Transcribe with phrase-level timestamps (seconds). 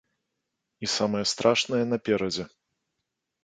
[0.87, 2.51] І самае страшнае наперадзе.